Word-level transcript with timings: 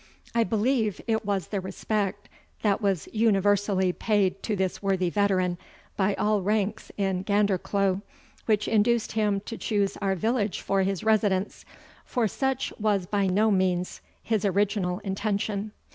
I 0.33 0.43
believe 0.43 0.99
it 1.05 1.25
was 1.27 1.49
the 1.49 1.61
respect 1.61 2.27
that 2.63 2.81
was 2.81 3.07
universally 3.13 3.93
paid 3.93 4.41
to 4.41 4.55
this 4.55 4.81
worthy 4.81 5.11
veteran 5.11 5.59
by 5.95 6.15
all 6.15 6.41
ranks 6.41 6.91
in 6.97 7.21
Gandercleugh 7.23 8.01
which 8.47 8.67
induced 8.67 9.11
him 9.11 9.41
to 9.41 9.59
choose 9.59 9.97
our 9.97 10.15
village 10.15 10.59
for 10.61 10.81
his 10.81 11.03
residence, 11.03 11.65
for 12.03 12.27
such 12.27 12.73
was 12.79 13.05
by 13.05 13.27
no 13.27 13.51
means 13.51 14.01
his 14.23 14.43
original 14.43 14.97
intention. 15.03 15.71